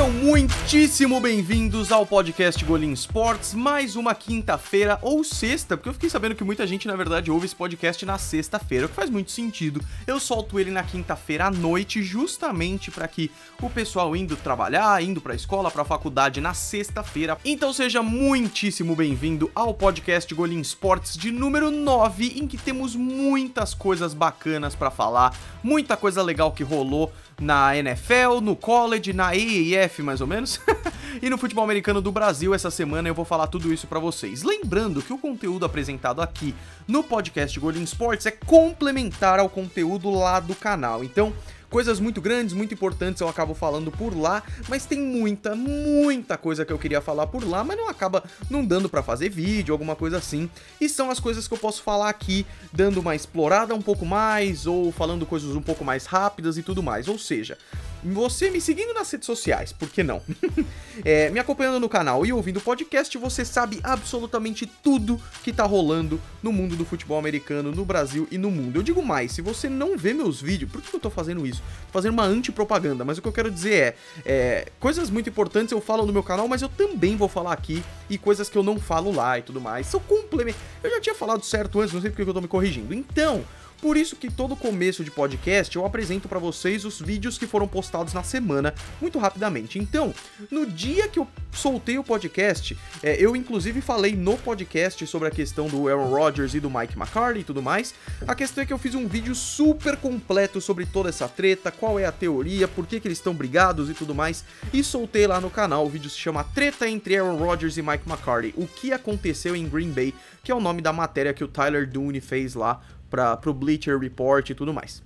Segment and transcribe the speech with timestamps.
[0.00, 6.08] Sejam muitíssimo bem-vindos ao podcast Golim Sports, mais uma quinta-feira ou sexta, porque eu fiquei
[6.08, 9.30] sabendo que muita gente, na verdade, ouve esse podcast na sexta-feira, o que faz muito
[9.30, 9.78] sentido.
[10.06, 13.30] Eu solto ele na quinta-feira à noite, justamente para que
[13.60, 17.36] o pessoal indo trabalhar, indo pra escola, pra faculdade na sexta-feira.
[17.44, 23.74] Então seja muitíssimo bem-vindo ao podcast Golim Sports de número 9, em que temos muitas
[23.74, 30.02] coisas bacanas para falar, muita coisa legal que rolou na NFL, no college, na AAF
[30.02, 30.60] mais ou menos,
[31.22, 34.42] e no futebol americano do Brasil essa semana eu vou falar tudo isso para vocês.
[34.42, 36.54] Lembrando que o conteúdo apresentado aqui
[36.86, 41.02] no podcast Golden Sports é complementar ao conteúdo lá do canal.
[41.02, 41.32] Então,
[41.70, 46.64] Coisas muito grandes, muito importantes eu acabo falando por lá, mas tem muita, muita coisa
[46.64, 49.94] que eu queria falar por lá, mas não acaba não dando para fazer vídeo, alguma
[49.94, 50.50] coisa assim.
[50.80, 54.66] E são as coisas que eu posso falar aqui, dando uma explorada um pouco mais
[54.66, 57.06] ou falando coisas um pouco mais rápidas e tudo mais.
[57.06, 57.56] Ou seja,
[58.02, 60.22] você me seguindo nas redes sociais, por que não?
[61.04, 65.64] é, me acompanhando no canal e ouvindo o podcast, você sabe absolutamente tudo que tá
[65.64, 68.76] rolando no mundo do futebol americano, no Brasil e no mundo.
[68.76, 71.62] Eu digo mais, se você não vê meus vídeos, por que eu tô fazendo isso?
[71.86, 75.72] Tô fazendo uma antipropaganda, mas o que eu quero dizer é, é, coisas muito importantes
[75.72, 78.62] eu falo no meu canal, mas eu também vou falar aqui, e coisas que eu
[78.62, 79.86] não falo lá e tudo mais.
[79.86, 80.60] São complementos.
[80.82, 82.92] Eu já tinha falado certo antes, não sei porque eu tô me corrigindo.
[82.92, 83.44] Então,
[83.80, 87.66] por isso que todo começo de podcast eu apresento para vocês os vídeos que foram
[87.66, 89.78] postados na semana, muito rapidamente.
[89.78, 90.14] Então,
[90.50, 95.30] no dia que eu soltei o podcast, é, eu inclusive falei no podcast sobre a
[95.30, 97.94] questão do Aaron Rodgers e do Mike McCarthy e tudo mais.
[98.26, 101.98] A questão é que eu fiz um vídeo super completo sobre toda essa treta, qual
[101.98, 105.40] é a teoria, por que, que eles estão brigados e tudo mais, e soltei lá
[105.40, 105.86] no canal.
[105.86, 109.68] O vídeo se chama Treta entre Aaron Rodgers e Mike McCarthy: O que aconteceu em
[109.68, 110.14] Green Bay,
[110.44, 113.98] que é o nome da matéria que o Tyler Dooney fez lá para pro Bleacher
[113.98, 115.02] Report e tudo mais.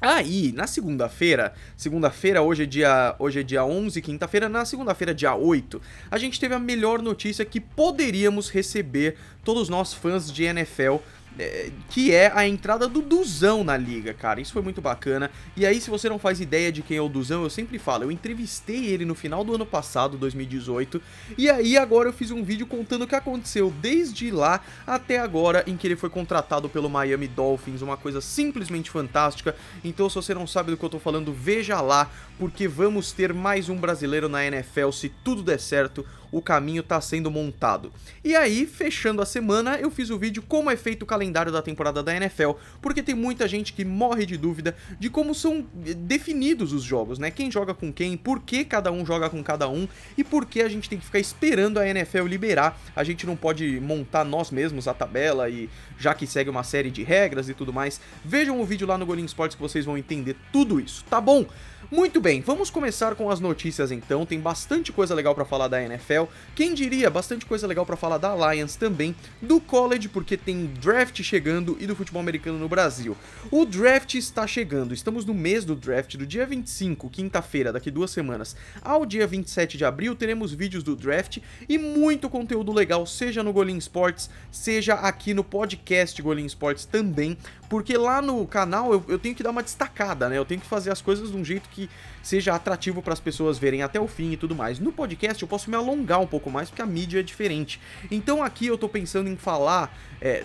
[0.00, 5.34] Aí, na segunda-feira, segunda-feira, hoje é dia, hoje é dia 11, quinta-feira, na segunda-feira, dia
[5.34, 10.96] 8, a gente teve a melhor notícia que poderíamos receber todos nós fãs de NFL
[11.38, 14.40] é, que é a entrada do Duzão na liga, cara.
[14.40, 15.30] Isso foi muito bacana.
[15.56, 18.04] E aí, se você não faz ideia de quem é o Duzão, eu sempre falo,
[18.04, 21.00] eu entrevistei ele no final do ano passado, 2018,
[21.36, 25.64] e aí agora eu fiz um vídeo contando o que aconteceu desde lá até agora
[25.66, 29.54] em que ele foi contratado pelo Miami Dolphins, uma coisa simplesmente fantástica.
[29.82, 33.32] Então, se você não sabe do que eu tô falando, veja lá, porque vamos ter
[33.32, 37.92] mais um brasileiro na NFL se tudo der certo o caminho está sendo montado.
[38.24, 41.62] E aí, fechando a semana, eu fiz o vídeo como é feito o calendário da
[41.62, 42.52] temporada da NFL,
[42.82, 47.30] porque tem muita gente que morre de dúvida de como são definidos os jogos, né?
[47.30, 49.86] Quem joga com quem, por que cada um joga com cada um
[50.18, 52.80] e por que a gente tem que ficar esperando a NFL liberar.
[52.96, 56.90] A gente não pode montar nós mesmos a tabela e já que segue uma série
[56.90, 58.00] de regras e tudo mais.
[58.24, 61.46] Vejam o vídeo lá no Golim Sports que vocês vão entender tudo isso, tá bom?
[61.90, 64.24] Muito bem, vamos começar com as notícias então.
[64.24, 66.24] Tem bastante coisa legal para falar da NFL.
[66.54, 71.22] Quem diria, bastante coisa legal para falar da Alliance também, do college porque tem draft
[71.22, 73.16] chegando e do futebol americano no Brasil.
[73.50, 74.94] O draft está chegando.
[74.94, 79.76] Estamos no mês do draft, do dia 25, quinta-feira, daqui duas semanas, ao dia 27
[79.76, 84.94] de abril, teremos vídeos do draft e muito conteúdo legal, seja no Golim Sports, seja
[84.94, 87.36] aqui no podcast Golim Sports também,
[87.68, 90.38] porque lá no canal eu, eu tenho que dar uma destacada, né?
[90.38, 91.73] Eu tenho que fazer as coisas de um jeito que
[92.22, 94.78] seja atrativo para as pessoas verem até o fim e tudo mais.
[94.78, 97.80] No podcast eu posso me alongar um pouco mais porque a mídia é diferente.
[98.10, 99.96] Então aqui eu tô pensando em falar.
[100.20, 100.44] É,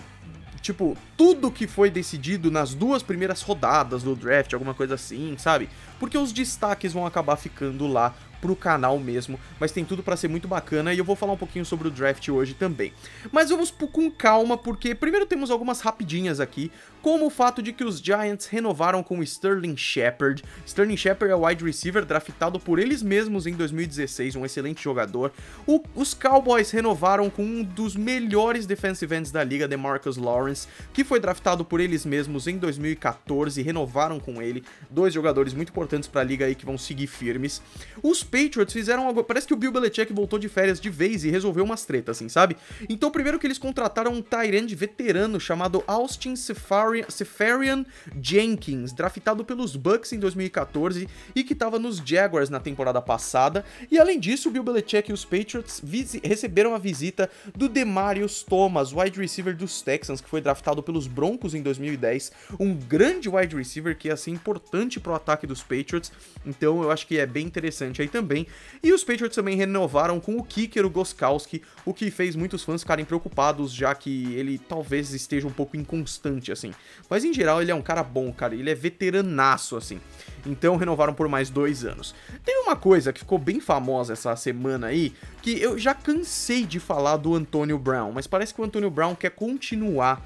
[0.60, 5.68] tipo, tudo que foi decidido nas duas primeiras rodadas do draft, alguma coisa assim, sabe?
[5.98, 10.28] Porque os destaques vão acabar ficando lá pro canal mesmo, mas tem tudo para ser
[10.28, 12.92] muito bacana e eu vou falar um pouquinho sobre o draft hoje também.
[13.30, 16.70] Mas vamos com calma, porque primeiro temos algumas rapidinhas aqui,
[17.02, 20.42] como o fato de que os Giants renovaram com Sterling Shepard.
[20.66, 25.32] Sterling Shepard é o wide receiver draftado por eles mesmos em 2016, um excelente jogador.
[25.66, 31.04] O, os Cowboys renovaram com um dos melhores defensive ends da liga, DeMarcus Lawrence, que
[31.04, 34.62] foi draftado por eles mesmos em 2014, renovaram com ele.
[34.90, 37.62] Dois jogadores muito importantes para a liga aí que vão seguir firmes.
[38.02, 39.24] Os Patriots fizeram algo.
[39.24, 42.28] Parece que o Bill Belichick voltou de férias de vez e resolveu umas tretas, assim,
[42.28, 42.56] sabe?
[42.88, 47.84] Então, primeiro que eles contrataram um Tyrande veterano chamado Austin Sefarian
[48.22, 53.64] Jenkins, draftado pelos Bucks em 2014 e que estava nos Jaguars na temporada passada.
[53.90, 55.82] E além disso, o Bill Belichick e os Patriots
[56.22, 61.54] receberam a visita do Demarius Thomas, wide receiver dos Texans, que foi draftado pelos Broncos
[61.54, 62.30] em 2010.
[62.58, 66.12] Um grande wide receiver que ia ser importante pro ataque dos Patriots.
[66.46, 68.46] Então, eu acho que é bem interessante aí também também.
[68.82, 72.82] E os Patriots também renovaram com o kicker, o Goskowski, o que fez muitos fãs
[72.82, 76.72] ficarem preocupados, já que ele talvez esteja um pouco inconstante, assim.
[77.08, 80.00] Mas em geral ele é um cara bom, cara, ele é veteranaço, assim.
[80.46, 82.14] Então renovaram por mais dois anos.
[82.44, 85.12] Tem uma coisa que ficou bem famosa essa semana aí,
[85.42, 89.14] que eu já cansei de falar do Antonio Brown, mas parece que o Antonio Brown
[89.14, 90.24] quer continuar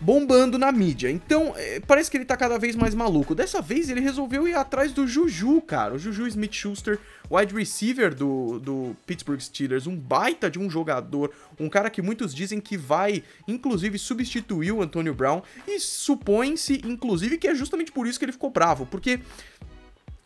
[0.00, 1.10] bombando na mídia.
[1.10, 3.34] Então, é, parece que ele tá cada vez mais maluco.
[3.34, 5.94] Dessa vez ele resolveu ir atrás do Juju, cara.
[5.94, 6.98] O Juju Smith-Schuster,
[7.30, 12.34] wide receiver do, do Pittsburgh Steelers, um baita de um jogador, um cara que muitos
[12.34, 18.06] dizem que vai, inclusive, substituir o Antonio Brown, e supõe-se, inclusive, que é justamente por
[18.06, 19.20] isso que ele ficou bravo, porque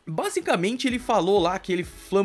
[0.06, 1.84] Basicamente, ele falou lá que ele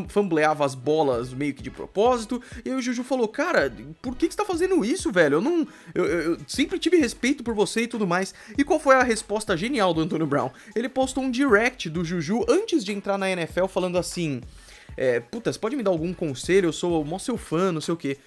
[0.09, 3.71] fumbleava as bolas meio que de propósito, e o Juju falou, cara,
[4.01, 5.35] por que, que você tá fazendo isso, velho?
[5.35, 5.67] Eu não.
[5.93, 8.33] Eu, eu, sempre tive respeito por você e tudo mais.
[8.57, 10.49] E qual foi a resposta genial do Antônio Brown?
[10.75, 14.41] Ele postou um direct do Juju antes de entrar na NFL falando assim.
[14.95, 16.69] É, puta, você pode me dar algum conselho?
[16.69, 18.17] Eu sou maior seu fã, não sei o quê.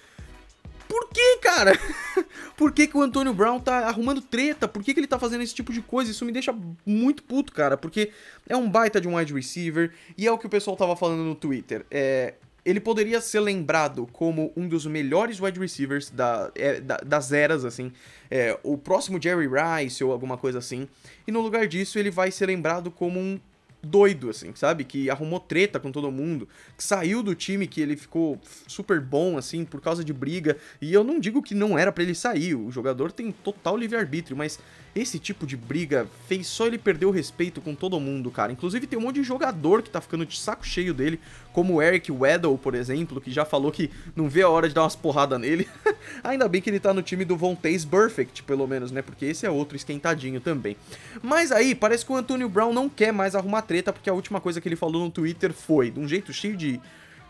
[0.91, 1.71] Por que, cara?
[2.57, 4.67] Por que, que o Antônio Brown tá arrumando treta?
[4.67, 6.11] Por que, que ele tá fazendo esse tipo de coisa?
[6.11, 6.53] Isso me deixa
[6.85, 8.11] muito puto, cara, porque
[8.49, 11.23] é um baita de um wide receiver e é o que o pessoal tava falando
[11.23, 11.85] no Twitter.
[11.89, 12.33] É,
[12.65, 17.63] ele poderia ser lembrado como um dos melhores wide receivers da, é, da, das eras,
[17.63, 17.93] assim.
[18.29, 20.89] É, o próximo Jerry Rice ou alguma coisa assim.
[21.25, 23.39] E no lugar disso, ele vai ser lembrado como um
[23.83, 24.83] doido, assim, sabe?
[24.83, 26.47] Que arrumou treta com todo mundo,
[26.77, 30.57] que saiu do time que ele ficou super bom, assim, por causa de briga.
[30.81, 34.37] E eu não digo que não era para ele sair, o jogador tem total livre-arbítrio,
[34.37, 34.59] mas
[34.93, 38.51] esse tipo de briga fez só ele perder o respeito com todo mundo, cara.
[38.51, 41.19] Inclusive tem um monte de jogador que tá ficando de saco cheio dele,
[41.53, 44.75] como o Eric Weddle, por exemplo, que já falou que não vê a hora de
[44.75, 45.67] dar umas porradas nele.
[46.23, 49.01] Ainda bem que ele tá no time do Vontaze Perfect, pelo menos, né?
[49.01, 50.75] Porque esse é outro esquentadinho também.
[51.21, 54.41] Mas aí, parece que o Antonio Brown não quer mais arrumar treta, porque a última
[54.41, 56.79] coisa que ele falou no Twitter foi, de um jeito cheio de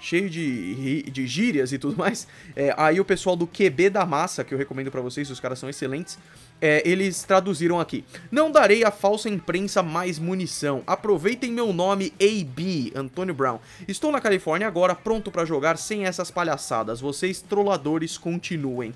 [0.02, 2.28] cheio de, de gírias e tudo mais.
[2.56, 5.60] É, aí o pessoal do QB da Massa, que eu recomendo para vocês, os caras
[5.60, 6.18] são excelentes,
[6.60, 8.04] é, eles traduziram aqui.
[8.32, 10.84] Não darei à falsa imprensa mais munição.
[10.86, 13.60] Aproveitem meu nome AB, Antônio Brown.
[13.88, 17.00] Estou na Califórnia agora, pronto para jogar sem essas palhaçadas.
[17.00, 18.94] Vocês trolladores continuem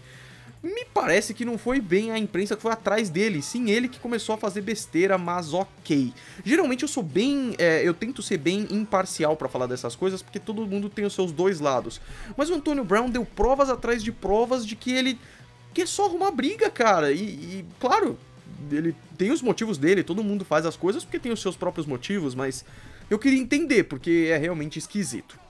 [0.65, 4.00] me parece que não foi bem a imprensa que foi atrás dele, sim ele que
[4.00, 6.12] começou a fazer besteira, mas ok.
[6.44, 10.39] Geralmente eu sou bem, é, eu tento ser bem imparcial para falar dessas coisas, porque
[10.39, 12.01] todo mundo tem os seus dois lados.
[12.35, 15.19] Mas o Antônio Brown deu provas atrás de provas de que ele
[15.71, 17.12] quer só arrumar briga, cara.
[17.12, 18.17] E, e claro,
[18.71, 21.85] ele tem os motivos dele, todo mundo faz as coisas porque tem os seus próprios
[21.85, 22.65] motivos, mas
[23.07, 25.44] eu queria entender, porque é realmente esquisito.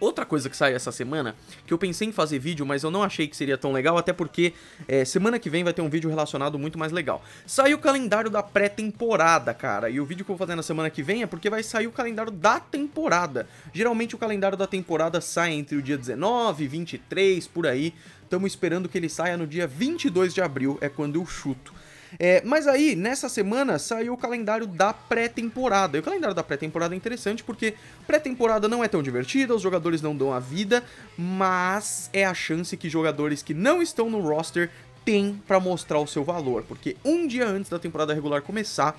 [0.00, 1.34] Outra coisa que saiu essa semana,
[1.66, 4.12] que eu pensei em fazer vídeo, mas eu não achei que seria tão legal, até
[4.12, 4.52] porque
[4.86, 7.22] é, semana que vem vai ter um vídeo relacionado muito mais legal.
[7.46, 10.88] Saiu o calendário da pré-temporada, cara, e o vídeo que eu vou fazer na semana
[10.88, 13.48] que vem é porque vai sair o calendário da temporada.
[13.72, 17.92] Geralmente o calendário da temporada sai entre o dia 19 e 23, por aí.
[18.22, 21.72] Estamos esperando que ele saia no dia 22 de abril, é quando eu chuto.
[22.18, 25.96] É, mas aí, nessa semana, saiu o calendário da pré-temporada.
[25.96, 27.74] E o calendário da pré-temporada é interessante porque
[28.06, 30.84] pré-temporada não é tão divertida, os jogadores não dão a vida,
[31.16, 34.70] mas é a chance que jogadores que não estão no roster
[35.04, 36.64] têm para mostrar o seu valor.
[36.68, 38.98] Porque um dia antes da temporada regular começar,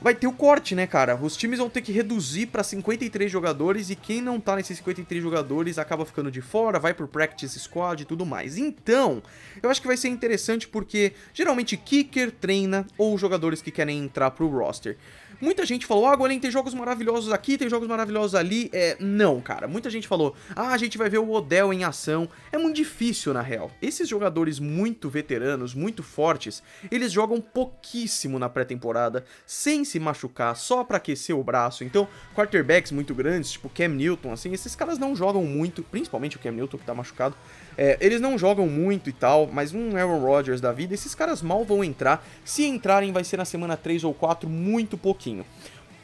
[0.00, 1.16] vai ter o corte, né, cara?
[1.16, 5.22] Os times vão ter que reduzir para 53 jogadores e quem não tá nesses 53
[5.22, 8.56] jogadores acaba ficando de fora, vai pro practice squad e tudo mais.
[8.56, 9.22] Então,
[9.62, 14.30] eu acho que vai ser interessante porque geralmente kicker treina ou jogadores que querem entrar
[14.30, 14.96] pro roster.
[15.40, 18.68] Muita gente falou, ah, Golem, tem jogos maravilhosos aqui, tem jogos maravilhosos ali.
[18.72, 19.66] É, não, cara.
[19.66, 22.28] Muita gente falou, ah, a gente vai ver o Odell em ação.
[22.52, 23.70] É muito difícil, na real.
[23.80, 30.84] Esses jogadores muito veteranos, muito fortes, eles jogam pouquíssimo na pré-temporada, sem se machucar, só
[30.84, 31.84] pra aquecer o braço.
[31.84, 36.40] Então, quarterbacks muito grandes, tipo Cam Newton, assim, esses caras não jogam muito, principalmente o
[36.40, 37.34] Cam Newton que tá machucado.
[37.82, 41.40] É, eles não jogam muito e tal, mas um Aaron Rodgers da vida, esses caras
[41.40, 42.22] mal vão entrar.
[42.44, 45.46] Se entrarem, vai ser na semana 3 ou 4, muito pouquinho.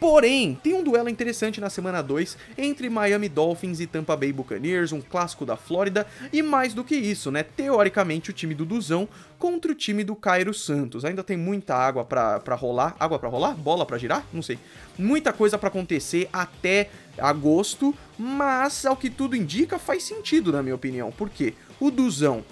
[0.01, 4.93] Porém, tem um duelo interessante na semana 2 entre Miami Dolphins e Tampa Bay Buccaneers,
[4.93, 7.43] um clássico da Flórida, e mais do que isso, né?
[7.43, 9.07] Teoricamente o time do Duzão
[9.39, 11.05] contra o time do Cairo Santos.
[11.05, 12.97] Ainda tem muita água pra rolar.
[12.99, 13.55] Água pra rolar?
[13.55, 14.25] Bola pra girar?
[14.33, 14.59] Não sei.
[14.99, 20.75] Muita coisa pra acontecer até agosto, mas ao que tudo indica faz sentido na minha
[20.75, 21.11] opinião.
[21.11, 21.55] Por quê?
[21.79, 22.45] O Duzão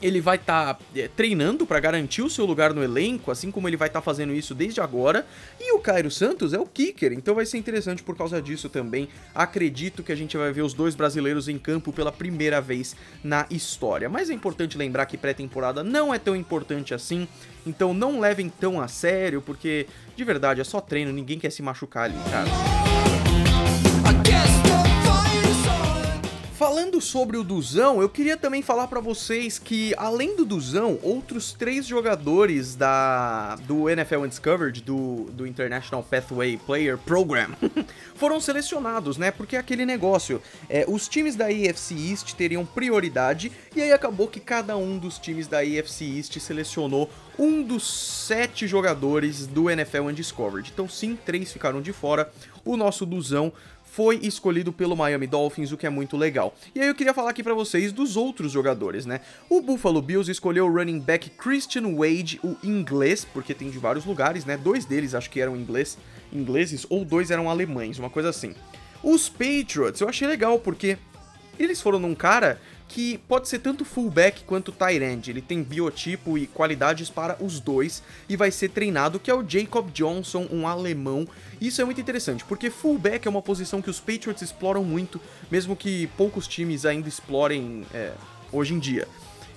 [0.00, 3.68] ele vai estar tá, é, treinando para garantir o seu lugar no elenco, assim como
[3.68, 5.26] ele vai estar tá fazendo isso desde agora.
[5.60, 9.08] E o Cairo Santos é o kicker, então vai ser interessante por causa disso também.
[9.34, 13.46] Acredito que a gente vai ver os dois brasileiros em campo pela primeira vez na
[13.50, 14.08] história.
[14.08, 17.26] Mas é importante lembrar que pré-temporada não é tão importante assim,
[17.66, 19.86] então não levem tão a sério, porque
[20.16, 23.17] de verdade é só treino, ninguém quer se machucar ali, cara.
[26.58, 31.52] Falando sobre o Duzão, eu queria também falar para vocês que, além do Duzão, outros
[31.52, 37.50] três jogadores da do NFL Undiscovered, do, do International Pathway Player Program,
[38.16, 39.30] foram selecionados, né?
[39.30, 44.26] Porque é aquele negócio, é, os times da AFC East teriam prioridade, e aí acabou
[44.26, 47.88] que cada um dos times da AFC East selecionou um dos
[48.26, 50.72] sete jogadores do NFL Undiscovered.
[50.74, 52.32] Então, sim, três ficaram de fora.
[52.64, 53.52] O nosso Duzão
[53.98, 56.54] foi escolhido pelo Miami Dolphins, o que é muito legal.
[56.72, 59.20] E aí eu queria falar aqui para vocês dos outros jogadores, né?
[59.50, 64.04] O Buffalo Bills escolheu o running back Christian Wade, o inglês, porque tem de vários
[64.04, 64.56] lugares, né?
[64.56, 65.98] Dois deles acho que eram inglês,
[66.32, 68.54] ingleses ou dois eram alemães, uma coisa assim.
[69.02, 70.96] Os Patriots eu achei legal porque
[71.58, 75.30] eles foram num cara que pode ser tanto fullback quanto tight end.
[75.30, 79.46] Ele tem biotipo e qualidades para os dois e vai ser treinado, que é o
[79.46, 81.28] Jacob Johnson, um alemão.
[81.60, 85.74] Isso é muito interessante, porque fullback é uma posição que os Patriots exploram muito, mesmo
[85.74, 88.12] que poucos times ainda explorem é,
[88.52, 89.08] hoje em dia.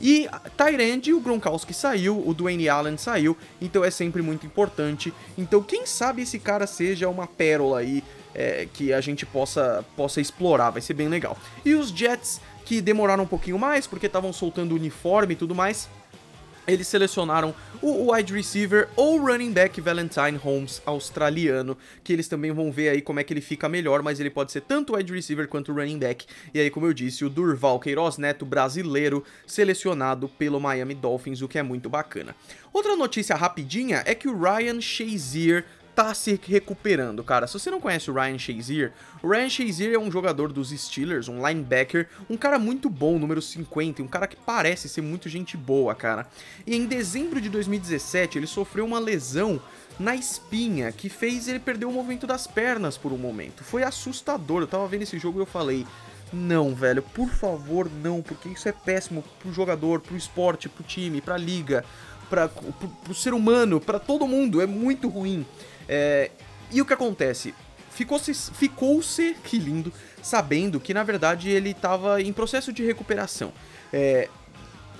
[0.01, 0.27] E
[0.57, 5.13] Tyrande, o Gronkowski saiu, o Dwayne Allen saiu, então é sempre muito importante.
[5.37, 8.03] Então quem sabe esse cara seja uma pérola aí
[8.33, 11.37] é, que a gente possa, possa explorar, vai ser bem legal.
[11.63, 15.53] E os Jets que demoraram um pouquinho mais, porque estavam soltando o uniforme e tudo
[15.53, 15.87] mais.
[16.67, 22.71] Eles selecionaram o wide receiver ou running back Valentine Holmes australiano, que eles também vão
[22.71, 25.47] ver aí como é que ele fica melhor, mas ele pode ser tanto wide receiver
[25.47, 26.25] quanto running back.
[26.53, 31.47] E aí, como eu disse, o Durval Queiroz Neto, brasileiro, selecionado pelo Miami Dolphins, o
[31.47, 32.35] que é muito bacana.
[32.71, 37.47] Outra notícia rapidinha é que o Ryan Shazier tá se recuperando, cara.
[37.47, 41.27] Se você não conhece o Ryan Shazier, o Ryan Shazier é um jogador dos Steelers,
[41.27, 45.57] um linebacker, um cara muito bom, número 50, um cara que parece ser muito gente
[45.57, 46.27] boa, cara.
[46.65, 49.61] E em dezembro de 2017, ele sofreu uma lesão
[49.99, 53.63] na espinha que fez ele perder o movimento das pernas por um momento.
[53.63, 54.61] Foi assustador.
[54.61, 55.85] Eu tava vendo esse jogo e eu falei:
[56.33, 61.21] não, velho, por favor, não, porque isso é péssimo pro jogador, pro esporte, pro time,
[61.21, 61.83] pra liga,
[62.29, 64.61] pra, pro, pro ser humano, pra todo mundo.
[64.61, 65.45] É muito ruim.
[65.93, 66.31] É,
[66.71, 67.53] e o que acontece?
[67.89, 69.91] Ficou-se, ficou-se, que lindo,
[70.23, 73.51] sabendo que na verdade ele estava em processo de recuperação.
[73.91, 74.29] É,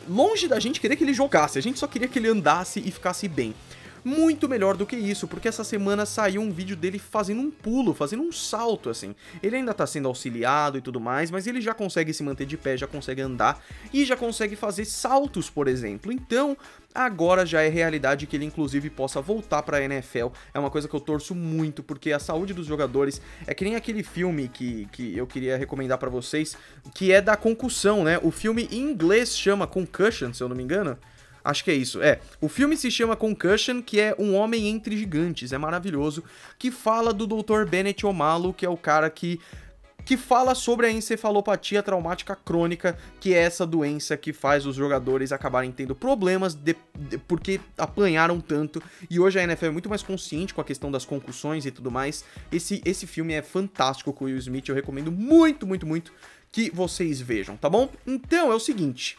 [0.06, 2.92] longe da gente querer que ele jogasse, a gente só queria que ele andasse e
[2.92, 3.56] ficasse bem
[4.04, 7.94] muito melhor do que isso, porque essa semana saiu um vídeo dele fazendo um pulo,
[7.94, 9.16] fazendo um salto, assim.
[9.42, 12.58] Ele ainda tá sendo auxiliado e tudo mais, mas ele já consegue se manter de
[12.58, 16.12] pé, já consegue andar e já consegue fazer saltos, por exemplo.
[16.12, 16.58] Então,
[16.94, 20.28] agora já é realidade que ele inclusive possa voltar para a NFL.
[20.54, 23.76] É uma coisa que eu torço muito, porque a saúde dos jogadores é que nem
[23.76, 26.58] aquele filme que, que eu queria recomendar para vocês,
[26.94, 28.20] que é da concussão, né?
[28.22, 30.98] O filme em inglês chama Concussion, se eu não me engano.
[31.44, 32.02] Acho que é isso.
[32.02, 32.20] É.
[32.40, 35.52] O filme se chama Concussion, que é Um Homem Entre Gigantes.
[35.52, 36.24] É maravilhoso.
[36.58, 37.66] Que fala do Dr.
[37.68, 39.40] Bennett O'Malley, que é o cara que
[40.06, 45.32] que fala sobre a encefalopatia traumática crônica, que é essa doença que faz os jogadores
[45.32, 48.82] acabarem tendo problemas de, de, porque apanharam tanto.
[49.10, 51.92] E hoje a NFL é muito mais consciente com a questão das concussões e tudo
[51.92, 52.24] mais.
[52.52, 56.12] Esse, esse filme é fantástico com o Will Smith, eu recomendo muito, muito, muito
[56.52, 57.90] que vocês vejam, tá bom?
[58.06, 59.18] Então é o seguinte.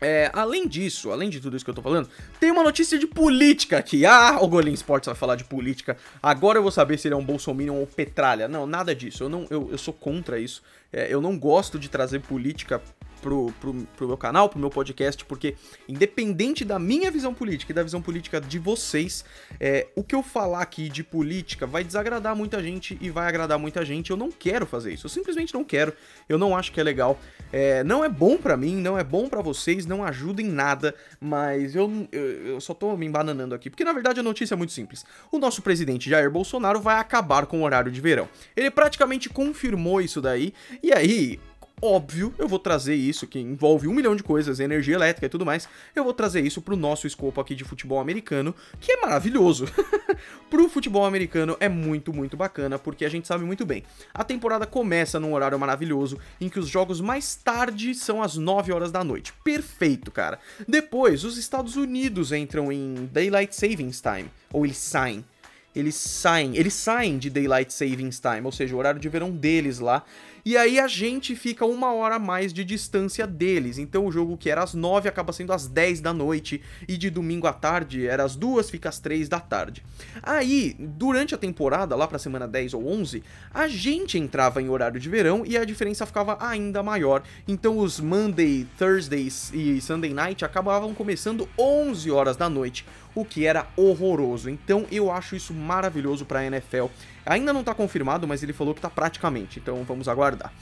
[0.00, 2.08] É, além disso, além de tudo isso que eu tô falando,
[2.38, 4.04] tem uma notícia de política aqui.
[4.04, 5.96] Ah, o Golim Sports vai falar de política.
[6.22, 8.46] Agora eu vou saber se ele é um bolsominion ou petralha.
[8.48, 9.24] Não, nada disso.
[9.24, 10.62] Eu, não, eu, eu sou contra isso.
[10.92, 12.82] É, eu não gosto de trazer política
[13.24, 15.56] pro, pro, pro meu canal, pro meu podcast, porque
[15.88, 19.24] independente da minha visão política e da visão política de vocês,
[19.58, 23.58] é, o que eu falar aqui de política vai desagradar muita gente e vai agradar
[23.58, 24.10] muita gente.
[24.10, 25.94] Eu não quero fazer isso, eu simplesmente não quero,
[26.28, 27.18] eu não acho que é legal.
[27.50, 30.94] É, não é bom para mim, não é bom para vocês, não ajuda em nada,
[31.18, 34.56] mas eu, eu, eu só tô me embananando aqui, porque na verdade a notícia é
[34.56, 35.02] muito simples.
[35.32, 38.28] O nosso presidente Jair Bolsonaro vai acabar com o horário de verão.
[38.54, 40.52] Ele praticamente confirmou isso daí,
[40.82, 41.40] e aí
[41.80, 45.44] óbvio, eu vou trazer isso, que envolve um milhão de coisas, energia elétrica e tudo
[45.44, 49.66] mais, eu vou trazer isso pro nosso escopo aqui de futebol americano, que é maravilhoso.
[50.48, 53.82] pro futebol americano é muito, muito bacana, porque a gente sabe muito bem.
[54.12, 58.72] A temporada começa num horário maravilhoso, em que os jogos mais tarde são às 9
[58.72, 59.32] horas da noite.
[59.44, 60.38] Perfeito, cara.
[60.66, 65.24] Depois, os Estados Unidos entram em Daylight Savings Time, ou eles saem
[65.74, 69.80] eles saem, eles saem de Daylight Savings Time, ou seja, o horário de verão deles
[69.80, 70.04] lá.
[70.44, 73.78] E aí a gente fica uma hora a mais de distância deles.
[73.78, 76.60] Então o jogo que era às 9 acaba sendo às 10 da noite.
[76.86, 79.82] E de domingo à tarde era às 2, fica às 3 da tarde.
[80.22, 83.22] Aí, durante a temporada, lá pra semana 10 ou 11,
[83.52, 87.22] a gente entrava em horário de verão e a diferença ficava ainda maior.
[87.48, 92.84] Então os Monday, Thursdays e Sunday Night acabavam começando 11 horas da noite
[93.14, 94.50] o que era horroroso.
[94.50, 96.86] Então eu acho isso maravilhoso para a NFL.
[97.26, 100.52] Ainda não tá confirmado, mas ele falou que tá praticamente, então vamos aguardar.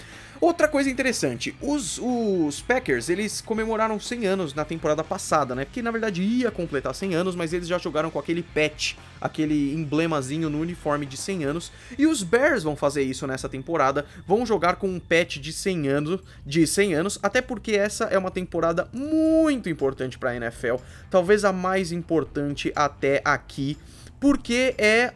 [0.42, 5.64] Outra coisa interessante, os, os Packers, eles comemoraram 100 anos na temporada passada, né?
[5.64, 9.73] Porque na verdade ia completar 100 anos, mas eles já jogaram com aquele patch, aquele
[9.73, 11.73] emblemazinho no uniforme de 100 anos.
[11.97, 15.88] E os Bears vão fazer isso nessa temporada, vão jogar com um patch de 100
[15.88, 20.75] anos, de 100 anos, até porque essa é uma temporada muito importante para a NFL,
[21.09, 23.78] talvez a mais importante até aqui,
[24.19, 25.12] porque é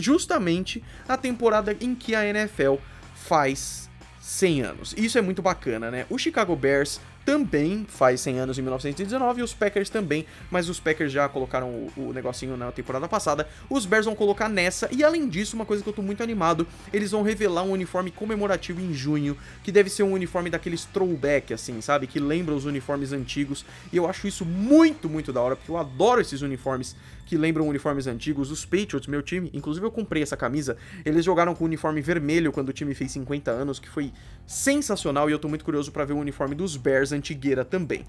[0.00, 2.76] justamente a temporada em que a NFL
[3.14, 3.88] faz
[4.20, 4.94] 100 anos.
[4.96, 6.06] Isso é muito bacana, né?
[6.08, 7.00] O Chicago Bears
[7.30, 11.68] também faz 100 anos em 1919 e os Packers também, mas os Packers já colocaram
[11.68, 13.48] o, o, negocinho na temporada passada.
[13.68, 16.66] Os Bears vão colocar nessa e além disso, uma coisa que eu tô muito animado,
[16.92, 21.54] eles vão revelar um uniforme comemorativo em junho, que deve ser um uniforme daqueles throwback
[21.54, 22.08] assim, sabe?
[22.08, 23.64] Que lembra os uniformes antigos.
[23.92, 26.96] E eu acho isso muito, muito da hora, porque eu adoro esses uniformes
[27.30, 28.50] que lembram uniformes antigos.
[28.50, 32.50] Os Patriots, meu time, inclusive eu comprei essa camisa, eles jogaram com o uniforme vermelho
[32.50, 34.12] quando o time fez 50 anos, que foi
[34.44, 38.04] sensacional e eu tô muito curioso para ver o uniforme dos Bears antigueira também.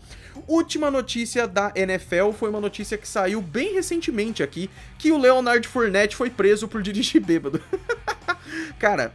[0.48, 5.68] Última notícia da NFL foi uma notícia que saiu bem recentemente aqui, que o Leonard
[5.68, 7.62] Fournette foi preso por dirigir bêbado.
[8.80, 9.14] Cara,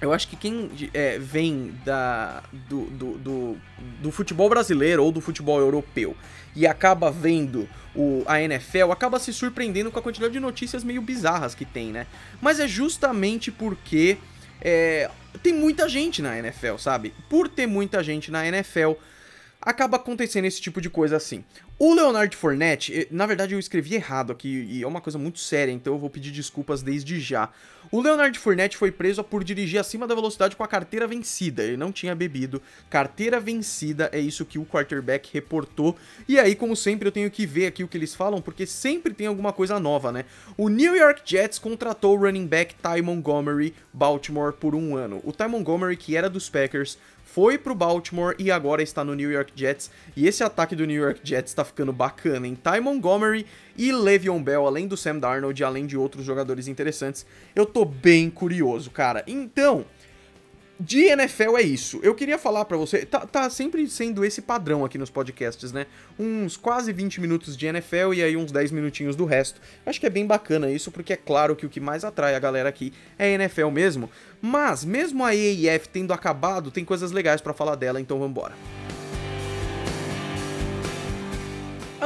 [0.00, 3.56] eu acho que quem é, vem da, do, do, do,
[4.02, 6.16] do, futebol brasileiro ou do futebol europeu
[6.54, 11.02] e acaba vendo o, a NFL, acaba se surpreendendo com a quantidade de notícias meio
[11.02, 12.06] bizarras que tem, né?
[12.40, 14.18] Mas é justamente porque
[14.60, 15.10] é,
[15.42, 17.14] tem muita gente na NFL, sabe?
[17.28, 18.92] Por ter muita gente na NFL,
[19.66, 21.44] acaba acontecendo esse tipo de coisa assim.
[21.76, 25.72] O Leonard Fournette, na verdade eu escrevi errado aqui e é uma coisa muito séria,
[25.72, 27.50] então eu vou pedir desculpas desde já.
[27.90, 31.62] O Leonard Fournette foi preso por dirigir acima da velocidade com a carteira vencida.
[31.62, 32.60] Ele não tinha bebido.
[32.90, 35.96] Carteira vencida é isso que o quarterback reportou.
[36.28, 39.14] E aí, como sempre, eu tenho que ver aqui o que eles falam, porque sempre
[39.14, 40.24] tem alguma coisa nova, né?
[40.56, 45.20] O New York Jets contratou o running back Ty Montgomery, Baltimore, por um ano.
[45.24, 46.98] O Ty Montgomery, que era dos Packers,
[47.36, 49.90] foi pro Baltimore e agora está no New York Jets.
[50.16, 52.56] E esse ataque do New York Jets tá ficando bacana, hein?
[52.56, 53.44] Ty Montgomery
[53.76, 57.26] e Le'Veon Bell, além do Sam Darnold, além de outros jogadores interessantes.
[57.54, 59.22] Eu tô bem curioso, cara.
[59.26, 59.84] Então,
[60.78, 61.98] de NFL é isso.
[62.02, 65.86] Eu queria falar para você, tá, tá, sempre sendo esse padrão aqui nos podcasts, né?
[66.18, 69.60] Uns quase 20 minutos de NFL e aí uns 10 minutinhos do resto.
[69.84, 72.38] Acho que é bem bacana isso, porque é claro que o que mais atrai a
[72.38, 74.10] galera aqui é NFL mesmo.
[74.40, 78.54] Mas, mesmo a EIF tendo acabado, tem coisas legais para falar dela, então vambora.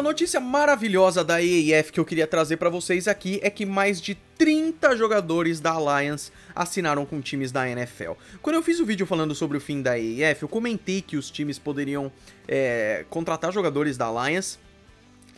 [0.01, 4.01] A notícia maravilhosa da EAF que eu queria trazer para vocês aqui é que mais
[4.01, 8.13] de 30 jogadores da Alliance assinaram com times da NFL.
[8.41, 11.31] Quando eu fiz o vídeo falando sobre o fim da EAF, eu comentei que os
[11.31, 12.11] times poderiam
[12.49, 14.57] é, contratar jogadores da Alliance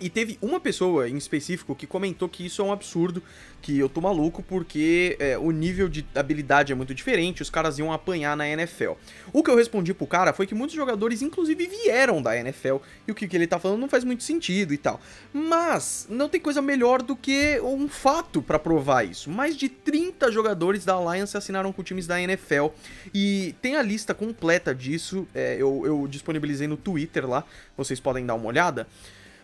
[0.03, 3.23] e teve uma pessoa em específico que comentou que isso é um absurdo,
[3.63, 7.79] que eu tô maluco porque é, o nível de habilidade é muito diferente, os caras
[7.79, 8.93] iam apanhar na NFL.
[9.33, 13.13] O que eu respondi pro cara foi que muitos jogadores, inclusive, vieram da NFL e
[13.13, 15.01] o que, que ele tá falando não faz muito sentido e tal.
[15.33, 19.31] Mas não tem coisa melhor do que um fato para provar isso.
[19.31, 22.67] Mais de 30 jogadores da Alliance assinaram com times da NFL
[23.15, 27.45] e tem a lista completa disso, é, eu, eu disponibilizei no Twitter lá,
[27.77, 28.89] vocês podem dar uma olhada.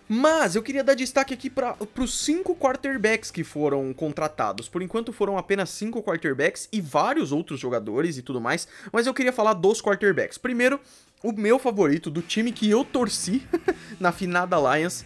[0.08, 4.68] Mas eu queria dar destaque aqui para os cinco quarterbacks que foram contratados.
[4.68, 9.12] Por enquanto foram apenas cinco quarterbacks e vários outros jogadores e tudo mais, mas eu
[9.12, 10.38] queria falar dos quarterbacks.
[10.38, 10.80] Primeiro,
[11.22, 13.46] o meu favorito do time que eu torci
[14.00, 15.04] na finada Lions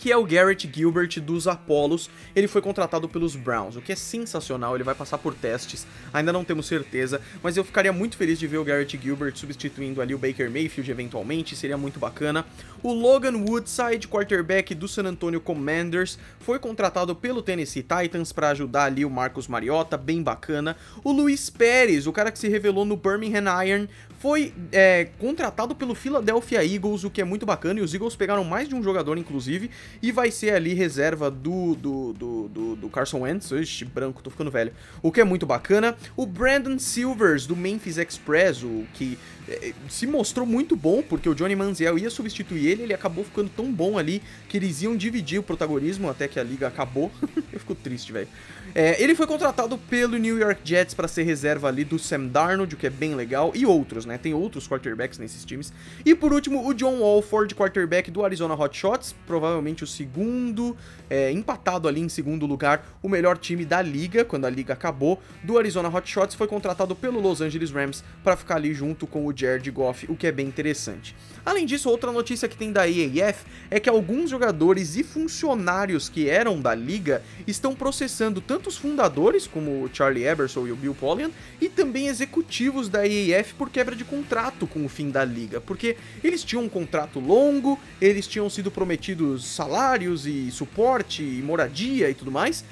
[0.00, 2.08] que é o Garrett Gilbert dos Apollos.
[2.34, 6.32] Ele foi contratado pelos Browns, o que é sensacional, ele vai passar por testes, ainda
[6.32, 10.14] não temos certeza, mas eu ficaria muito feliz de ver o Garrett Gilbert substituindo ali
[10.14, 12.46] o Baker Mayfield eventualmente, seria muito bacana.
[12.82, 18.84] O Logan Woodside, quarterback do San Antonio Commanders, foi contratado pelo Tennessee Titans para ajudar
[18.84, 20.78] ali o Marcos Mariota, bem bacana.
[21.04, 23.86] O Luiz Pérez, o cara que se revelou no Birmingham Iron,
[24.20, 28.44] foi é, contratado pelo Philadelphia Eagles, o que é muito bacana, e os Eagles pegaram
[28.44, 29.70] mais de um jogador, inclusive,
[30.02, 34.28] e vai ser ali reserva do, do, do, do, do Carson Wentz, Ixi, branco, tô
[34.28, 35.96] ficando velho, o que é muito bacana.
[36.14, 41.34] O Brandon Silvers, do Memphis Express, o que é, se mostrou muito bom, porque o
[41.34, 45.38] Johnny Manziel ia substituir ele, ele acabou ficando tão bom ali que eles iam dividir
[45.38, 47.10] o protagonismo até que a liga acabou.
[47.50, 48.28] Eu fico triste, velho.
[48.74, 52.74] É, ele foi contratado pelo New York Jets para ser reserva ali do Sam Darnold,
[52.74, 54.09] o que é bem legal, e outros, né?
[54.18, 55.72] Tem outros quarterbacks nesses times.
[56.04, 60.76] E por último, o John Walford, quarterback do Arizona Hotshots, provavelmente o segundo,
[61.08, 65.20] é, empatado ali em segundo lugar, o melhor time da liga, quando a liga acabou,
[65.42, 69.36] do Arizona Hotshots, foi contratado pelo Los Angeles Rams para ficar ali junto com o
[69.36, 71.14] Jared Goff, o que é bem interessante.
[71.44, 76.28] Além disso, outra notícia que tem da EAF é que alguns jogadores e funcionários que
[76.28, 80.94] eram da liga estão processando tanto os fundadores, como o Charlie Eberson e o Bill
[80.94, 85.60] Polian, e também executivos da EAF por quebra de contrato com o fim da liga,
[85.60, 92.10] porque eles tinham um contrato longo, eles tinham sido prometidos salários e suporte e moradia
[92.10, 92.64] e tudo mais,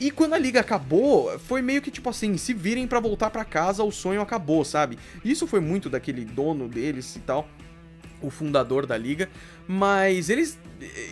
[0.00, 3.44] e quando a liga acabou, foi meio que tipo assim, se virem para voltar para
[3.44, 4.98] casa, o sonho acabou, sabe?
[5.24, 7.48] Isso foi muito daquele dono deles e tal,
[8.20, 9.28] o fundador da liga,
[9.66, 10.58] mas eles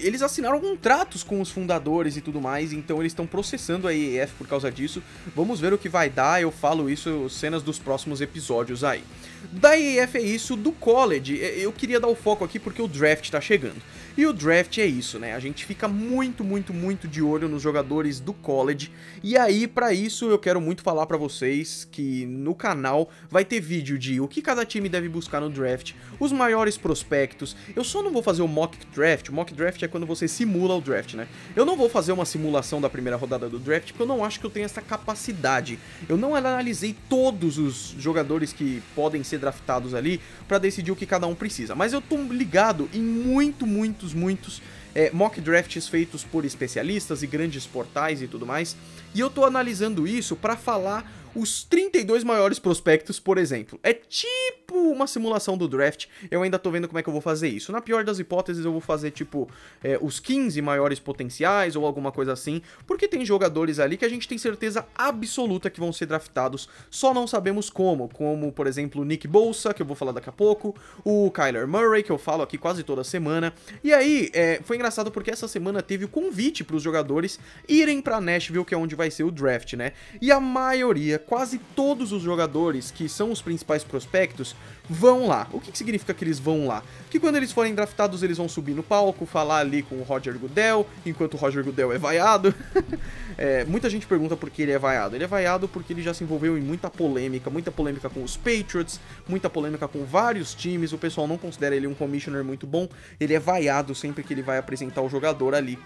[0.01, 4.33] eles assinaram contratos com os fundadores e tudo mais, então eles estão processando a EF
[4.37, 5.03] por causa disso.
[5.35, 9.05] Vamos ver o que vai dar, eu falo isso cenas dos próximos episódios aí.
[9.53, 13.31] Da EF é isso, do college, eu queria dar o foco aqui porque o draft
[13.31, 13.81] tá chegando.
[14.17, 15.35] E o draft é isso, né?
[15.35, 18.91] A gente fica muito, muito, muito de olho nos jogadores do college.
[19.23, 23.61] E aí, para isso, eu quero muito falar para vocês que no canal vai ter
[23.61, 27.57] vídeo de o que cada time deve buscar no draft, os maiores prospectos.
[27.75, 29.29] Eu só não vou fazer o mock draft.
[29.29, 31.29] O mock draft é quando você simula o draft, né?
[31.55, 34.41] Eu não vou fazer uma simulação da primeira rodada do draft porque eu não acho
[34.41, 35.79] que eu tenho essa capacidade.
[36.09, 41.07] Eu não analisei todos os jogadores que podem ser draftados ali para decidir o que
[41.07, 41.75] cada um precisa.
[41.75, 44.63] Mas eu tô ligado em muito, muitos muitos, muitos
[44.95, 48.77] é, mock drafts feitos por especialistas e grandes portais e tudo mais.
[49.15, 53.79] E eu tô analisando isso para falar os 32 maiores prospectos, por exemplo.
[53.83, 57.23] É tipo uma simulação do draft, eu ainda tô vendo como é que eu vou
[57.23, 57.73] fazer isso.
[57.73, 59.49] Na pior das hipóteses, eu vou fazer tipo
[59.83, 64.09] é, os 15 maiores potenciais ou alguma coisa assim, porque tem jogadores ali que a
[64.09, 68.09] gente tem certeza absoluta que vão ser draftados, só não sabemos como.
[68.09, 71.67] Como, por exemplo, o Nick Bolsa, que eu vou falar daqui a pouco, o Kyler
[71.67, 73.53] Murray, que eu falo aqui quase toda semana.
[73.83, 77.39] E aí, é, foi engraçado porque essa semana teve o convite para os jogadores
[77.69, 79.93] irem para Nashville, que é onde vai ser o draft, né?
[80.21, 84.57] E a maioria quase todos os jogadores que são os principais prospectos
[84.89, 85.47] vão lá.
[85.53, 86.83] O que, que significa que eles vão lá?
[87.09, 90.37] Que quando eles forem draftados, eles vão subir no palco, falar ali com o Roger
[90.39, 92.55] Goodell, enquanto o Roger Goodell é vaiado.
[93.39, 95.15] é, muita gente pergunta por que ele é vaiado.
[95.15, 98.37] Ele é vaiado porque ele já se envolveu em muita polêmica, muita polêmica com os
[98.37, 100.93] Patriots, muita polêmica com vários times.
[100.93, 102.89] O pessoal não considera ele um commissioner muito bom.
[103.21, 105.79] Ele é vaiado sempre que ele vai apresentar o jogador ali.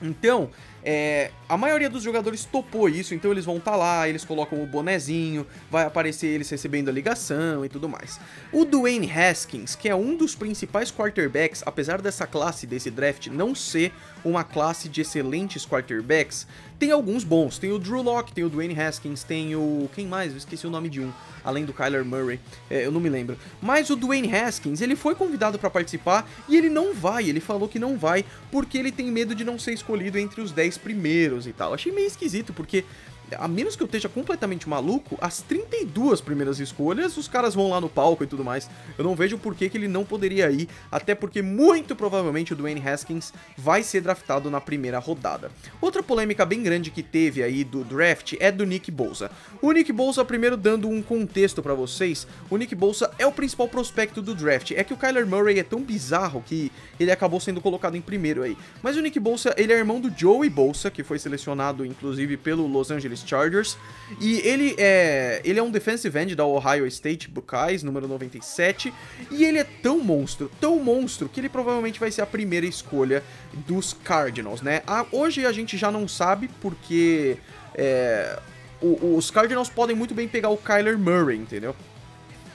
[0.00, 0.50] Então,
[0.88, 4.62] é, a maioria dos jogadores topou isso, então eles vão estar tá lá, eles colocam
[4.62, 8.20] o bonezinho, vai aparecer eles recebendo a ligação e tudo mais.
[8.52, 13.52] O Dwayne Haskins, que é um dos principais quarterbacks, apesar dessa classe desse draft não
[13.52, 13.92] ser
[14.24, 16.46] uma classe de excelentes quarterbacks,
[16.78, 17.58] tem alguns bons.
[17.58, 19.88] Tem o Drew Locke, tem o Dwayne Haskins, tem o.
[19.94, 20.32] Quem mais?
[20.32, 23.36] Eu esqueci o nome de um, além do Kyler Murray, é, eu não me lembro.
[23.62, 27.68] Mas o Dwayne Haskins, ele foi convidado para participar e ele não vai, ele falou
[27.68, 31.46] que não vai porque ele tem medo de não ser escolhido entre os 10 primeiros
[31.46, 31.74] e tal.
[31.74, 32.84] Achei meio esquisito, porque
[33.36, 37.80] a menos que eu esteja completamente maluco, as 32 primeiras escolhas, os caras vão lá
[37.80, 38.68] no palco e tudo mais.
[38.96, 42.56] Eu não vejo por que, que ele não poderia ir, até porque muito provavelmente o
[42.56, 45.50] Dwayne Haskins vai ser draftado na primeira rodada.
[45.80, 49.30] Outra polêmica bem grande que teve aí do draft é do Nick Bolsa.
[49.60, 53.68] O Nick Bolsa, primeiro dando um contexto para vocês, o Nick Bolsa é o principal
[53.68, 54.72] prospecto do draft.
[54.72, 58.42] É que o Kyler Murray é tão bizarro que ele acabou sendo colocado em primeiro
[58.42, 58.56] aí.
[58.82, 62.66] Mas o Nick Bolsa, ele é irmão do Joey Bolsa, que foi selecionado inclusive pelo
[62.66, 63.78] Los Angeles Angeles Chargers.
[64.20, 68.92] E ele é, ele é um defensive end da Ohio State Buckeyes, número 97.
[69.30, 73.22] E ele é tão monstro, tão monstro, que ele provavelmente vai ser a primeira escolha
[73.66, 74.82] dos Cardinals, né?
[74.86, 77.36] Ah, hoje a gente já não sabe porque
[77.74, 78.38] é,
[78.80, 81.74] o, os Cardinals podem muito bem pegar o Kyler Murray, entendeu?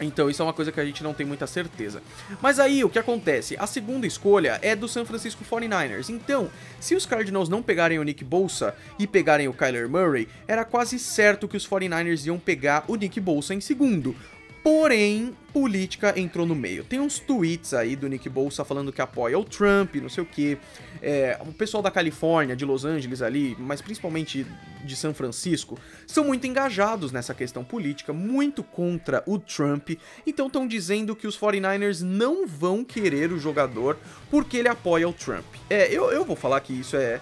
[0.01, 2.01] Então, isso é uma coisa que a gente não tem muita certeza.
[2.41, 3.55] Mas aí, o que acontece?
[3.57, 6.09] A segunda escolha é do San Francisco 49ers.
[6.09, 10.65] Então, se os Cardinals não pegarem o Nick Bolsa e pegarem o Kyler Murray, era
[10.65, 14.15] quase certo que os 49ers iam pegar o Nick Bolsa em segundo.
[14.63, 16.84] Porém, política entrou no meio.
[16.84, 20.26] Tem uns tweets aí do Nick Bolsa falando que apoia o Trump, não sei o
[20.26, 20.58] que.
[21.02, 24.45] É, o pessoal da Califórnia, de Los Angeles ali, mas principalmente
[24.84, 29.91] de São Francisco, são muito engajados nessa questão política, muito contra o Trump.
[30.26, 33.97] Então estão dizendo que os 49ers não vão querer o jogador
[34.30, 35.45] porque ele apoia o Trump.
[35.69, 37.19] É, eu, eu vou falar que isso é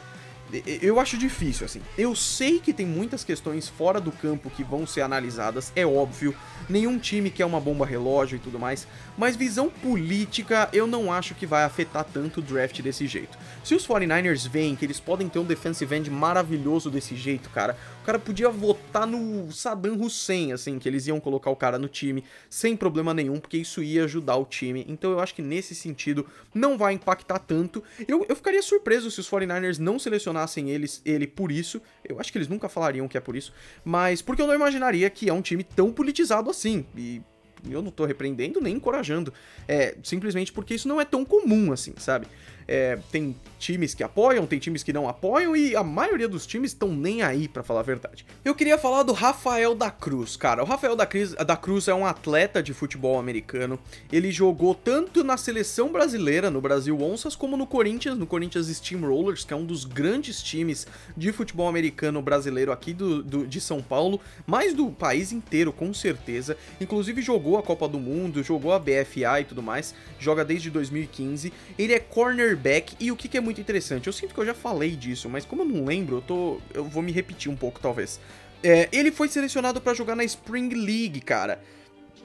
[0.81, 1.81] eu acho difícil, assim.
[1.97, 6.35] Eu sei que tem muitas questões fora do campo que vão ser analisadas, é óbvio.
[6.67, 11.35] Nenhum time quer uma bomba relógio e tudo mais, mas visão política eu não acho
[11.35, 13.38] que vai afetar tanto o draft desse jeito.
[13.69, 17.77] Se os 49ers veem que eles podem ter um defensive end maravilhoso desse jeito, cara,
[18.01, 21.88] o cara podia votar no Saddam Hussein, assim, que eles iam colocar o cara no
[21.88, 24.84] time sem problema nenhum, porque isso ia ajudar o time.
[24.89, 27.84] Então eu acho que nesse sentido não vai impactar tanto.
[28.08, 31.79] Eu, eu ficaria surpreso se os 49ers não selecionassem eles, ele por isso.
[32.03, 33.53] Eu acho que eles nunca falariam que é por isso,
[33.86, 36.88] mas porque eu não imaginaria que é um time tão politizado assim.
[36.97, 37.21] E
[37.69, 39.32] eu não tô repreendendo nem encorajando.
[39.67, 42.25] É simplesmente porque isso não é tão comum assim, sabe?
[42.71, 46.69] É, tem times que apoiam, tem times que não apoiam e a maioria dos times
[46.69, 48.23] estão nem aí, para falar a verdade.
[48.45, 50.62] Eu queria falar do Rafael da Cruz, cara.
[50.62, 53.79] O Rafael da Cruz, da Cruz é um atleta de futebol americano.
[54.12, 59.43] Ele jogou tanto na seleção brasileira, no Brasil Onças, como no Corinthians, no Corinthians Steamrollers,
[59.43, 60.86] que é um dos grandes times
[61.17, 65.91] de futebol americano brasileiro aqui do, do de São Paulo, mas do país inteiro, com
[65.91, 66.55] certeza.
[66.79, 71.51] Inclusive jogou a Copa do Mundo, jogou a BFA e tudo mais, joga desde 2015.
[71.77, 72.95] Ele é corner quarterback.
[73.00, 75.45] E o que, que, é muito interessante, eu sinto que eu já falei disso, mas
[75.45, 78.19] como eu não lembro, eu, tô, eu vou me repetir um pouco talvez.
[78.62, 81.62] É, ele foi selecionado para jogar na Spring League, cara.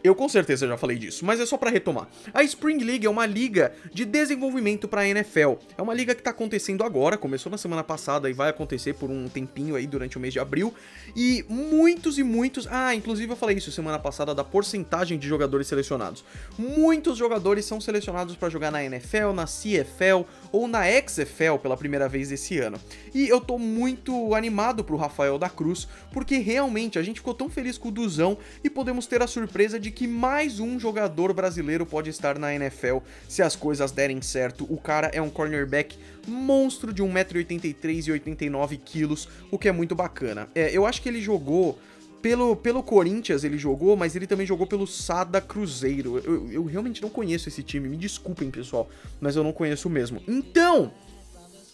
[0.04, 2.06] Eu com certeza já falei disso, mas é só para retomar.
[2.34, 5.54] A Spring League é uma liga de desenvolvimento para a NFL.
[5.78, 9.08] É uma liga que tá acontecendo agora, começou na semana passada e vai acontecer por
[9.08, 10.74] um tempinho aí durante o mês de abril.
[11.16, 15.68] E muitos e muitos, ah, inclusive eu falei isso semana passada da porcentagem de jogadores
[15.68, 16.22] selecionados.
[16.58, 22.08] Muitos jogadores são selecionados para jogar na NFL, na CFL ou na XFL pela primeira
[22.08, 22.78] vez esse ano.
[23.14, 27.48] E eu tô muito animado pro Rafael da Cruz, porque realmente a gente ficou tão
[27.48, 31.86] feliz com o Duzão e podemos ter a surpresa de que mais um jogador brasileiro
[31.86, 34.66] pode estar na NFL se as coisas derem certo.
[34.68, 39.94] O cara é um cornerback monstro de 1,83m e 89 quilos, o que é muito
[39.94, 40.48] bacana.
[40.54, 41.78] É, eu acho que ele jogou
[42.24, 46.16] pelo, pelo Corinthians ele jogou, mas ele também jogou pelo Sada Cruzeiro.
[46.24, 48.88] Eu, eu, realmente não conheço esse time, me desculpem, pessoal,
[49.20, 50.22] mas eu não conheço mesmo.
[50.26, 50.90] Então,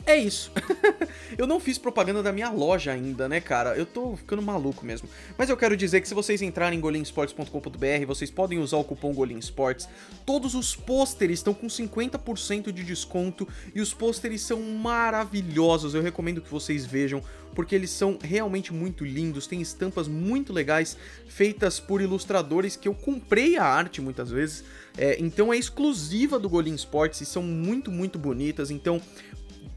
[0.06, 0.50] é isso.
[1.36, 3.76] eu não fiz propaganda da minha loja ainda, né, cara?
[3.76, 5.08] Eu tô ficando maluco mesmo.
[5.36, 9.12] Mas eu quero dizer que se vocês entrarem em golinsports.com.br, vocês podem usar o cupom
[9.12, 9.88] GOLINSPORTS.
[10.24, 15.94] Todos os pôsteres estão com 50% de desconto e os pôsteres são maravilhosos.
[15.94, 17.22] Eu recomendo que vocês vejam
[17.54, 22.94] porque eles são realmente muito lindos, tem estampas muito legais feitas por ilustradores que eu
[22.94, 24.64] comprei a arte muitas vezes.
[24.96, 28.70] É, então é exclusiva do Golin Sports e são muito, muito bonitas.
[28.70, 29.00] Então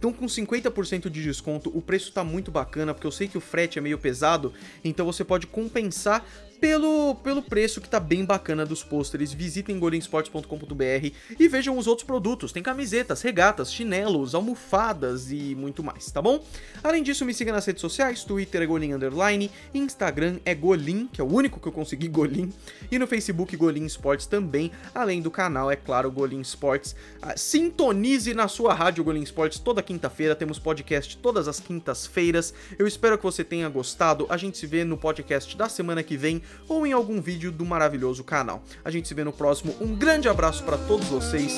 [0.04, 3.42] Estão com 50% de desconto, o preço está muito bacana, porque eu sei que o
[3.42, 4.52] frete é meio pesado,
[4.84, 6.26] então você pode compensar
[6.64, 9.34] pelo, pelo preço que tá bem bacana dos pôsteres.
[9.34, 12.54] Visitem golinsports.com.br e vejam os outros produtos.
[12.54, 16.42] Tem camisetas, regatas, chinelos, almofadas e muito mais, tá bom?
[16.82, 21.20] Além disso, me siga nas redes sociais, Twitter é Golin Underline, Instagram é Golin, que
[21.20, 22.50] é o único que eu consegui Golin,
[22.90, 26.96] e no Facebook Golin Sports também, além do canal, é claro, Golin Sports.
[27.22, 32.54] Ah, sintonize na sua rádio Golin Sports toda quinta-feira, temos podcast todas as quintas-feiras.
[32.80, 34.26] Eu espero que você tenha gostado.
[34.30, 37.66] A gente se vê no podcast da semana que vem ou em algum vídeo do
[37.66, 38.64] maravilhoso canal.
[38.84, 39.76] A gente se vê no próximo.
[39.80, 41.58] Um grande abraço para todos vocês.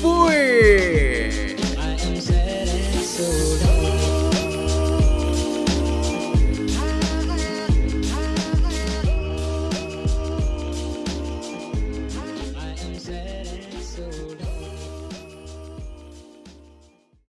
[0.00, 1.54] Fui!